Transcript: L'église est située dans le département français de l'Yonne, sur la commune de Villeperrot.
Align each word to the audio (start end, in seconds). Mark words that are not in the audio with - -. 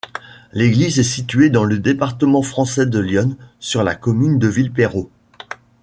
L'église 0.51 0.97
est 0.97 1.03
située 1.03 1.51
dans 1.51 1.63
le 1.63 1.77
département 1.77 2.41
français 2.41 2.87
de 2.87 2.97
l'Yonne, 2.97 3.35
sur 3.59 3.83
la 3.83 3.93
commune 3.93 4.39
de 4.39 4.47
Villeperrot. 4.47 5.11